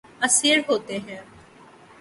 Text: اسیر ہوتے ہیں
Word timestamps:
اسیر 0.21 0.57
ہوتے 0.69 0.97
ہیں 0.99 1.19